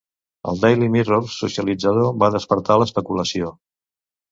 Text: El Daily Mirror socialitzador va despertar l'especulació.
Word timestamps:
El 0.51 0.55
Daily 0.61 0.87
Mirror 0.95 1.27
socialitzador 1.35 2.17
va 2.25 2.31
despertar 2.39 2.81
l'especulació. 2.83 3.55